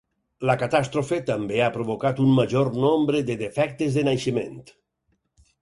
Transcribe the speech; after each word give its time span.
La 0.49 0.53
catàstrofe 0.61 1.19
també 1.27 1.59
ha 1.65 1.69
provocat 1.75 2.21
un 2.25 2.33
major 2.39 2.73
nombre 2.87 3.21
de 3.31 3.39
defectes 3.45 3.99
de 3.99 4.07
naixement. 4.09 4.61